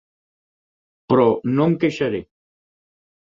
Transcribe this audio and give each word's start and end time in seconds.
Però 1.11 1.27
no 1.59 1.67
em 1.71 1.75
queixaré. 1.83 2.21